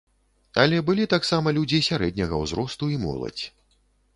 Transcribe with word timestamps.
Але 0.61 0.77
былі 0.87 1.05
таксама 1.13 1.53
людзі 1.57 1.79
сярэдняга 1.89 2.41
ўзросту 2.45 2.85
і 2.95 2.99
моладзь. 3.07 3.45